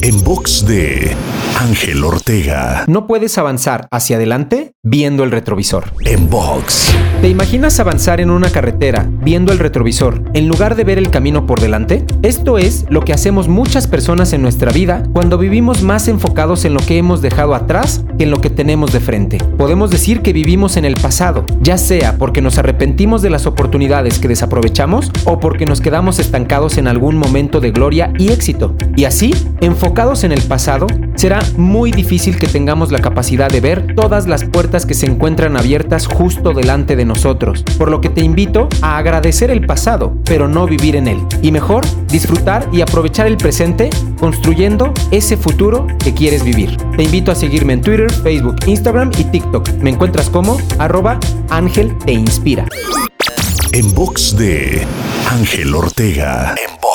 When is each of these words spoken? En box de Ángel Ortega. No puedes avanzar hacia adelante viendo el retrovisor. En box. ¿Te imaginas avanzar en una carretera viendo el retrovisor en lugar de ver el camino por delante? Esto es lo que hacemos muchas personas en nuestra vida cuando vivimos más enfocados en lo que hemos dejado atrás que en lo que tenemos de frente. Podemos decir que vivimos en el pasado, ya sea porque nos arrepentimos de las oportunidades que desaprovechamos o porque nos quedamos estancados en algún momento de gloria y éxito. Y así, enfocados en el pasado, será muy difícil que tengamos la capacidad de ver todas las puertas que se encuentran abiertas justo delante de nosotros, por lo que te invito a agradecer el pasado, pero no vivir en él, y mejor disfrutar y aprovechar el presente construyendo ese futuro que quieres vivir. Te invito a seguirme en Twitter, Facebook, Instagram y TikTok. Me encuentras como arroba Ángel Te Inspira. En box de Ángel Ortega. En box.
En 0.00 0.22
box 0.22 0.64
de 0.64 1.14
Ángel 1.64 2.04
Ortega. 2.04 2.84
No 2.88 3.06
puedes 3.06 3.38
avanzar 3.38 3.88
hacia 3.90 4.16
adelante 4.16 4.74
viendo 4.82 5.24
el 5.24 5.30
retrovisor. 5.30 5.94
En 6.00 6.28
box. 6.28 6.94
¿Te 7.22 7.30
imaginas 7.30 7.80
avanzar 7.80 8.20
en 8.20 8.28
una 8.28 8.50
carretera 8.50 9.08
viendo 9.22 9.50
el 9.50 9.58
retrovisor 9.58 10.22
en 10.34 10.46
lugar 10.46 10.76
de 10.76 10.84
ver 10.84 10.98
el 10.98 11.08
camino 11.08 11.46
por 11.46 11.62
delante? 11.62 12.04
Esto 12.22 12.58
es 12.58 12.84
lo 12.90 13.00
que 13.00 13.14
hacemos 13.14 13.48
muchas 13.48 13.86
personas 13.86 14.34
en 14.34 14.42
nuestra 14.42 14.72
vida 14.72 15.04
cuando 15.14 15.38
vivimos 15.38 15.82
más 15.82 16.06
enfocados 16.06 16.66
en 16.66 16.74
lo 16.74 16.80
que 16.80 16.98
hemos 16.98 17.22
dejado 17.22 17.54
atrás 17.54 18.04
que 18.18 18.24
en 18.24 18.30
lo 18.30 18.42
que 18.42 18.50
tenemos 18.50 18.92
de 18.92 19.00
frente. 19.00 19.38
Podemos 19.56 19.90
decir 19.90 20.20
que 20.20 20.34
vivimos 20.34 20.76
en 20.76 20.84
el 20.84 20.96
pasado, 20.96 21.46
ya 21.62 21.78
sea 21.78 22.18
porque 22.18 22.42
nos 22.42 22.58
arrepentimos 22.58 23.22
de 23.22 23.30
las 23.30 23.46
oportunidades 23.46 24.18
que 24.18 24.28
desaprovechamos 24.28 25.10
o 25.24 25.40
porque 25.40 25.64
nos 25.64 25.80
quedamos 25.80 26.18
estancados 26.18 26.76
en 26.76 26.88
algún 26.88 27.16
momento 27.16 27.60
de 27.60 27.70
gloria 27.70 28.12
y 28.18 28.32
éxito. 28.32 28.76
Y 28.96 29.06
así, 29.06 29.32
enfocados 29.62 30.24
en 30.24 30.32
el 30.32 30.42
pasado, 30.42 30.86
será 31.14 31.40
muy 31.56 31.90
difícil 31.90 32.38
que 32.38 32.46
tengamos 32.46 32.92
la 32.92 33.00
capacidad 33.00 33.48
de 33.48 33.60
ver 33.60 33.94
todas 33.94 34.26
las 34.26 34.44
puertas 34.44 34.86
que 34.86 34.94
se 34.94 35.06
encuentran 35.06 35.56
abiertas 35.56 36.06
justo 36.06 36.52
delante 36.52 36.96
de 36.96 37.04
nosotros, 37.04 37.64
por 37.78 37.90
lo 37.90 38.00
que 38.00 38.08
te 38.08 38.22
invito 38.22 38.68
a 38.82 38.98
agradecer 38.98 39.50
el 39.50 39.66
pasado, 39.66 40.16
pero 40.24 40.48
no 40.48 40.66
vivir 40.66 40.96
en 40.96 41.08
él, 41.08 41.18
y 41.42 41.52
mejor 41.52 41.84
disfrutar 42.08 42.68
y 42.72 42.80
aprovechar 42.80 43.26
el 43.26 43.36
presente 43.36 43.90
construyendo 44.18 44.92
ese 45.10 45.36
futuro 45.36 45.86
que 45.98 46.14
quieres 46.14 46.44
vivir. 46.44 46.76
Te 46.96 47.04
invito 47.04 47.32
a 47.32 47.34
seguirme 47.34 47.74
en 47.74 47.80
Twitter, 47.80 48.12
Facebook, 48.12 48.56
Instagram 48.66 49.10
y 49.18 49.24
TikTok. 49.24 49.68
Me 49.80 49.90
encuentras 49.90 50.30
como 50.30 50.58
arroba 50.78 51.18
Ángel 51.50 51.96
Te 52.04 52.12
Inspira. 52.12 52.66
En 53.72 53.92
box 53.92 54.36
de 54.36 54.86
Ángel 55.30 55.74
Ortega. 55.74 56.54
En 56.56 56.74
box. 56.80 56.93